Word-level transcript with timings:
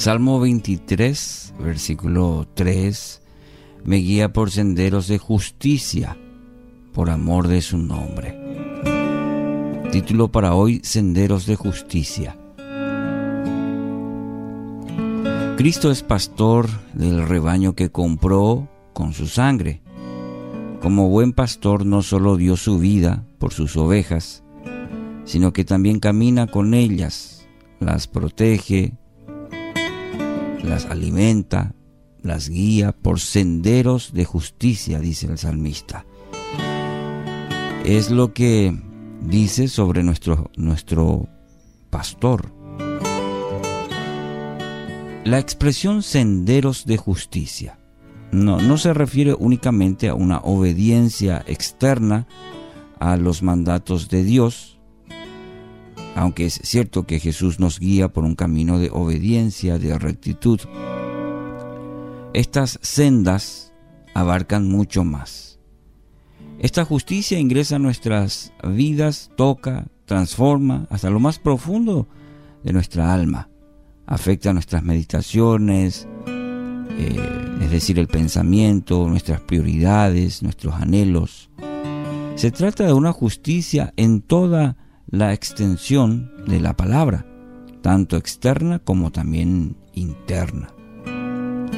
Salmo 0.00 0.40
23, 0.40 1.56
versículo 1.58 2.48
3, 2.54 3.20
me 3.84 3.96
guía 3.96 4.32
por 4.32 4.50
senderos 4.50 5.08
de 5.08 5.18
justicia, 5.18 6.16
por 6.94 7.10
amor 7.10 7.48
de 7.48 7.60
su 7.60 7.76
nombre. 7.76 8.34
Título 9.92 10.32
para 10.32 10.54
hoy, 10.54 10.80
Senderos 10.84 11.44
de 11.44 11.54
Justicia. 11.56 12.34
Cristo 15.58 15.90
es 15.90 16.02
pastor 16.02 16.70
del 16.94 17.28
rebaño 17.28 17.74
que 17.74 17.90
compró 17.90 18.70
con 18.94 19.12
su 19.12 19.26
sangre. 19.26 19.82
Como 20.80 21.10
buen 21.10 21.34
pastor 21.34 21.84
no 21.84 22.00
solo 22.00 22.38
dio 22.38 22.56
su 22.56 22.78
vida 22.78 23.26
por 23.38 23.52
sus 23.52 23.76
ovejas, 23.76 24.44
sino 25.26 25.52
que 25.52 25.66
también 25.66 26.00
camina 26.00 26.46
con 26.46 26.72
ellas, 26.72 27.46
las 27.80 28.08
protege, 28.08 28.94
las 30.62 30.86
alimenta, 30.86 31.74
las 32.22 32.48
guía 32.48 32.92
por 32.92 33.20
senderos 33.20 34.12
de 34.12 34.24
justicia, 34.24 35.00
dice 35.00 35.26
el 35.26 35.38
salmista. 35.38 36.04
Es 37.84 38.10
lo 38.10 38.32
que 38.32 38.76
dice 39.22 39.68
sobre 39.68 40.02
nuestro, 40.02 40.50
nuestro 40.56 41.28
pastor. 41.90 42.52
La 45.24 45.38
expresión 45.38 46.02
senderos 46.02 46.86
de 46.86 46.96
justicia 46.96 47.78
no, 48.32 48.60
no 48.60 48.78
se 48.78 48.94
refiere 48.94 49.34
únicamente 49.34 50.08
a 50.08 50.14
una 50.14 50.38
obediencia 50.38 51.44
externa 51.46 52.26
a 52.98 53.16
los 53.16 53.42
mandatos 53.42 54.08
de 54.08 54.22
Dios, 54.24 54.79
aunque 56.20 56.44
es 56.44 56.60
cierto 56.62 57.06
que 57.06 57.18
Jesús 57.18 57.58
nos 57.60 57.80
guía 57.80 58.12
por 58.12 58.24
un 58.24 58.34
camino 58.34 58.78
de 58.78 58.90
obediencia, 58.90 59.78
de 59.78 59.98
rectitud, 59.98 60.60
estas 62.34 62.78
sendas 62.82 63.72
abarcan 64.12 64.68
mucho 64.68 65.02
más. 65.02 65.58
Esta 66.58 66.84
justicia 66.84 67.38
ingresa 67.38 67.76
en 67.76 67.82
nuestras 67.84 68.52
vidas, 68.62 69.30
toca, 69.34 69.86
transforma 70.04 70.86
hasta 70.90 71.08
lo 71.08 71.20
más 71.20 71.38
profundo 71.38 72.06
de 72.64 72.74
nuestra 72.74 73.14
alma, 73.14 73.48
afecta 74.04 74.52
nuestras 74.52 74.82
meditaciones, 74.82 76.06
eh, 76.26 77.58
es 77.62 77.70
decir, 77.70 77.98
el 77.98 78.08
pensamiento, 78.08 79.08
nuestras 79.08 79.40
prioridades, 79.40 80.42
nuestros 80.42 80.74
anhelos. 80.74 81.48
Se 82.34 82.50
trata 82.50 82.84
de 82.84 82.92
una 82.92 83.14
justicia 83.14 83.94
en 83.96 84.20
toda 84.20 84.76
la 85.10 85.32
extensión 85.32 86.30
de 86.46 86.60
la 86.60 86.76
palabra, 86.76 87.26
tanto 87.82 88.16
externa 88.16 88.78
como 88.78 89.10
también 89.10 89.76
interna. 89.92 90.72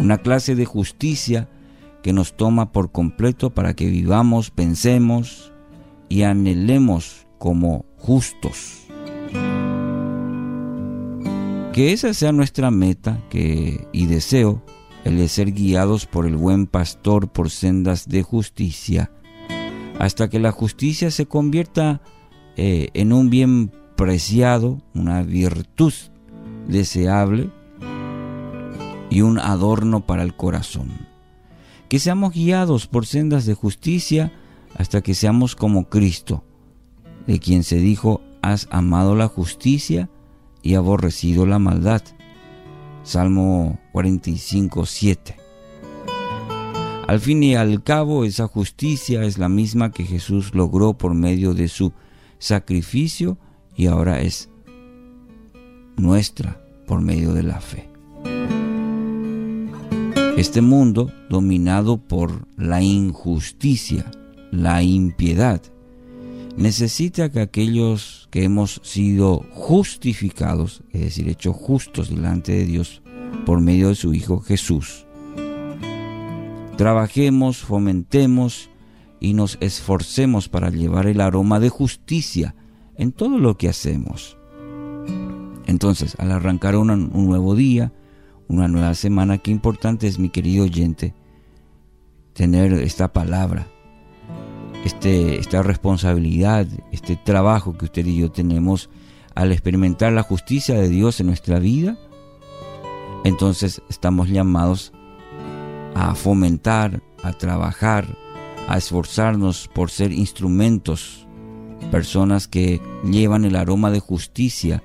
Una 0.00 0.18
clase 0.18 0.54
de 0.54 0.64
justicia 0.64 1.48
que 2.02 2.12
nos 2.12 2.36
toma 2.36 2.72
por 2.72 2.90
completo 2.90 3.50
para 3.50 3.74
que 3.74 3.86
vivamos, 3.86 4.50
pensemos 4.50 5.52
y 6.08 6.22
anhelemos 6.22 7.26
como 7.38 7.84
justos. 7.96 8.86
Que 11.72 11.92
esa 11.92 12.14
sea 12.14 12.32
nuestra 12.32 12.70
meta 12.70 13.20
que, 13.28 13.86
y 13.92 14.06
deseo, 14.06 14.62
el 15.04 15.18
de 15.18 15.28
ser 15.28 15.52
guiados 15.52 16.06
por 16.06 16.26
el 16.26 16.36
buen 16.36 16.66
pastor 16.66 17.30
por 17.30 17.50
sendas 17.50 18.08
de 18.08 18.22
justicia, 18.22 19.12
hasta 19.98 20.28
que 20.28 20.38
la 20.38 20.50
justicia 20.50 21.10
se 21.10 21.26
convierta 21.26 22.00
eh, 22.60 22.88
en 22.94 23.12
un 23.12 23.30
bien 23.30 23.70
preciado, 23.96 24.82
una 24.92 25.22
virtud 25.22 25.92
deseable 26.66 27.50
y 29.10 29.20
un 29.20 29.38
adorno 29.38 30.04
para 30.04 30.24
el 30.24 30.34
corazón. 30.34 30.90
Que 31.88 32.00
seamos 32.00 32.34
guiados 32.34 32.88
por 32.88 33.06
sendas 33.06 33.46
de 33.46 33.54
justicia 33.54 34.32
hasta 34.74 35.02
que 35.02 35.14
seamos 35.14 35.54
como 35.54 35.88
Cristo, 35.88 36.42
de 37.28 37.38
quien 37.38 37.62
se 37.62 37.76
dijo, 37.76 38.22
has 38.42 38.66
amado 38.72 39.14
la 39.14 39.28
justicia 39.28 40.10
y 40.60 40.74
aborrecido 40.74 41.46
la 41.46 41.60
maldad. 41.60 42.02
Salmo 43.04 43.78
45, 43.92 44.84
7. 44.84 45.36
Al 47.06 47.20
fin 47.20 47.40
y 47.44 47.54
al 47.54 47.84
cabo, 47.84 48.24
esa 48.24 48.48
justicia 48.48 49.22
es 49.22 49.38
la 49.38 49.48
misma 49.48 49.92
que 49.92 50.04
Jesús 50.04 50.56
logró 50.56 50.98
por 50.98 51.14
medio 51.14 51.54
de 51.54 51.68
su 51.68 51.92
sacrificio 52.38 53.38
y 53.76 53.86
ahora 53.86 54.20
es 54.20 54.48
nuestra 55.96 56.60
por 56.86 57.00
medio 57.00 57.34
de 57.34 57.42
la 57.42 57.60
fe. 57.60 57.88
Este 60.36 60.60
mundo, 60.60 61.10
dominado 61.28 61.96
por 61.96 62.46
la 62.56 62.80
injusticia, 62.80 64.08
la 64.52 64.82
impiedad, 64.82 65.60
necesita 66.56 67.30
que 67.30 67.40
aquellos 67.40 68.28
que 68.30 68.44
hemos 68.44 68.80
sido 68.84 69.44
justificados, 69.50 70.82
es 70.92 71.00
decir, 71.00 71.28
hechos 71.28 71.56
justos 71.56 72.10
delante 72.10 72.52
de 72.52 72.66
Dios 72.66 73.02
por 73.44 73.60
medio 73.60 73.88
de 73.88 73.94
su 73.96 74.14
Hijo 74.14 74.40
Jesús, 74.40 75.06
trabajemos, 76.76 77.58
fomentemos 77.58 78.70
y 79.20 79.34
nos 79.34 79.58
esforcemos 79.60 80.48
para 80.48 80.70
llevar 80.70 81.06
el 81.06 81.20
aroma 81.20 81.60
de 81.60 81.68
justicia 81.68 82.54
en 82.96 83.12
todo 83.12 83.38
lo 83.38 83.56
que 83.56 83.68
hacemos. 83.68 84.36
Entonces, 85.66 86.16
al 86.18 86.32
arrancar 86.32 86.76
un 86.76 87.10
nuevo 87.12 87.54
día, 87.54 87.92
una 88.48 88.68
nueva 88.68 88.94
semana, 88.94 89.38
qué 89.38 89.50
importante 89.50 90.06
es, 90.06 90.18
mi 90.18 90.30
querido 90.30 90.64
oyente, 90.64 91.14
tener 92.32 92.72
esta 92.72 93.12
palabra, 93.12 93.68
este, 94.84 95.38
esta 95.38 95.62
responsabilidad, 95.62 96.66
este 96.92 97.16
trabajo 97.16 97.76
que 97.76 97.86
usted 97.86 98.06
y 98.06 98.16
yo 98.16 98.30
tenemos 98.30 98.88
al 99.34 99.52
experimentar 99.52 100.12
la 100.12 100.22
justicia 100.22 100.74
de 100.74 100.88
Dios 100.88 101.20
en 101.20 101.26
nuestra 101.26 101.58
vida. 101.58 101.98
Entonces 103.24 103.82
estamos 103.90 104.28
llamados 104.28 104.92
a 105.94 106.14
fomentar, 106.14 107.02
a 107.22 107.32
trabajar, 107.32 108.16
a 108.68 108.76
esforzarnos 108.76 109.68
por 109.74 109.90
ser 109.90 110.12
instrumentos, 110.12 111.26
personas 111.90 112.46
que 112.46 112.82
llevan 113.02 113.46
el 113.46 113.56
aroma 113.56 113.90
de 113.90 114.00
justicia 114.00 114.82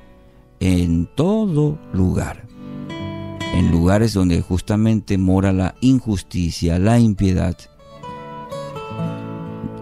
en 0.62 1.10
todo 1.16 1.78
lugar, 1.92 2.48
en 3.54 3.72
lugares 3.72 4.14
donde 4.14 4.42
justamente 4.42 5.18
mora 5.18 5.52
la 5.52 5.76
injusticia, 5.82 6.80
la 6.80 6.98
impiedad. 6.98 7.58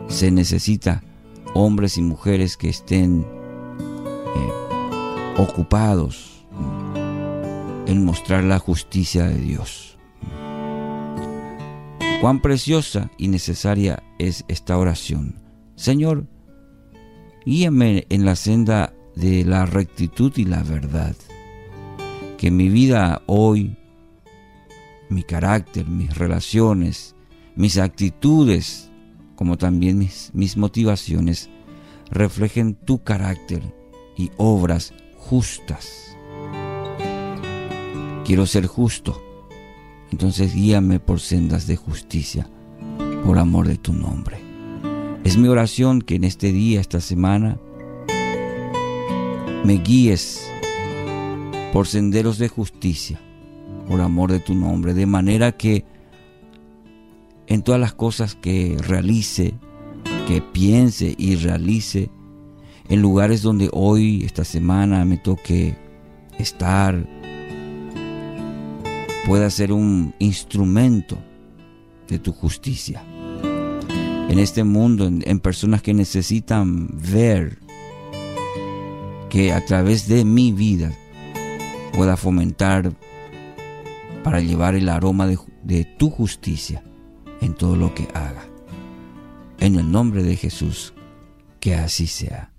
Se 0.08 0.32
necesita 0.32 1.04
hombres 1.54 1.98
y 1.98 2.02
mujeres 2.02 2.58
que 2.58 2.70
estén 2.70 3.24
eh, 4.36 5.38
ocupados 5.38 6.44
en 7.86 8.04
mostrar 8.04 8.44
la 8.44 8.58
justicia 8.58 9.28
de 9.28 9.36
Dios 9.36 9.92
cuán 12.22 12.40
preciosa 12.40 13.10
y 13.18 13.30
necesaria 13.30 14.04
es 14.20 14.46
esta 14.48 14.78
oración. 14.78 15.42
Señor, 15.76 16.28
guíame 17.48 18.06
en 18.10 18.26
la 18.26 18.36
senda 18.36 18.94
de 19.16 19.44
la 19.44 19.66
rectitud 19.66 20.32
y 20.36 20.46
la 20.46 20.62
verdad. 20.62 21.16
Que 22.38 22.52
mi 22.52 22.70
vida 22.70 23.24
hoy, 23.26 23.76
mi 25.10 25.24
carácter, 25.24 25.88
mis 25.88 26.16
relaciones, 26.16 27.16
mis 27.56 27.80
actitudes, 27.80 28.92
como 29.36 29.58
también 29.58 29.98
mis, 29.98 30.30
mis 30.36 30.58
motivaciones, 30.58 31.50
reflejen 32.12 32.76
tu 32.76 33.04
carácter 33.04 33.64
y 34.16 34.30
obras 34.38 34.94
justas. 35.18 36.16
Quiero 38.24 38.46
ser 38.46 38.68
justo 38.68 39.31
entonces 40.12 40.54
guíame 40.54 41.00
por 41.00 41.20
sendas 41.20 41.68
de 41.68 41.76
justicia, 41.76 42.50
por 43.26 43.40
amor 43.40 43.68
de 43.68 43.78
tu 43.78 43.94
nombre. 43.94 44.38
Es 45.24 45.38
mi 45.38 45.48
oración 45.48 46.02
que 46.02 46.16
en 46.16 46.24
este 46.24 46.52
día, 46.52 46.82
esta 46.82 47.00
semana, 47.00 47.60
me 49.64 49.74
guíes 49.74 50.48
por 51.72 51.88
senderos 51.88 52.38
de 52.38 52.50
justicia, 52.50 53.20
por 53.88 54.02
amor 54.02 54.32
de 54.32 54.40
tu 54.40 54.56
nombre, 54.56 54.94
de 54.94 55.06
manera 55.06 55.52
que 55.52 55.86
en 57.48 57.62
todas 57.62 57.80
las 57.80 57.94
cosas 57.94 58.36
que 58.36 58.78
realice, 58.80 59.54
que 60.28 60.42
piense 60.42 61.16
y 61.18 61.36
realice, 61.36 62.10
en 62.90 63.02
lugares 63.02 63.42
donde 63.42 63.70
hoy, 63.72 64.24
esta 64.26 64.44
semana, 64.44 65.06
me 65.06 65.18
toque 65.18 65.78
estar, 66.40 67.08
pueda 69.26 69.50
ser 69.50 69.72
un 69.72 70.14
instrumento 70.20 71.18
de 72.08 72.20
tu 72.20 72.32
justicia. 72.32 73.04
En 74.30 74.40
este 74.40 74.64
mundo, 74.64 75.06
en, 75.08 75.40
personas 75.40 75.82
que 75.82 75.94
necesitan 75.94 76.88
ver 76.92 77.60
que 79.30 79.52
a 79.52 79.64
través 79.66 80.08
de 80.08 80.24
mi 80.26 80.52
vida 80.52 80.94
pueda 81.94 82.18
fomentar 82.18 82.94
para 84.24 84.40
llevar 84.40 84.76
el 84.76 84.90
aroma 84.90 85.28
de, 85.28 85.38
de 85.64 85.86
tu 85.86 86.10
justicia 86.10 86.84
en 87.42 87.54
todo 87.54 87.76
lo 87.76 87.94
que 87.94 88.08
haga. 88.14 88.46
En 89.60 89.76
el 89.76 89.92
nombre 89.92 90.24
de 90.24 90.36
Jesús, 90.38 90.94
que 91.60 91.76
así 91.76 92.08
sea. 92.08 92.52